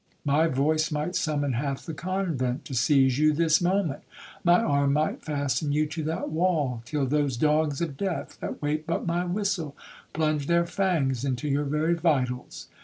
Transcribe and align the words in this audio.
My 0.25 0.47
voice 0.47 0.91
might 0.91 1.15
summon 1.15 1.53
half 1.53 1.85
the 1.85 1.93
convent 1.93 2.65
to 2.65 2.73
seize 2.73 3.19
you 3.19 3.33
this 3.33 3.61
moment,—my 3.61 4.59
arm 4.59 4.93
might 4.93 5.23
fasten 5.23 5.71
you 5.73 5.85
to 5.85 6.01
that 6.05 6.29
wall, 6.31 6.81
till 6.85 7.05
those 7.05 7.37
dogs 7.37 7.81
of 7.81 7.97
death, 7.97 8.35
that 8.41 8.63
wait 8.63 8.87
but 8.87 9.05
my 9.05 9.23
whistle, 9.25 9.77
plunged 10.11 10.47
their 10.47 10.65
fangs 10.65 11.23
into 11.23 11.47
your 11.47 11.65
very 11.65 11.93
vitals. 11.93 12.67